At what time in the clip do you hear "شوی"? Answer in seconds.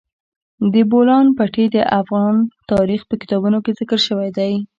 4.07-4.29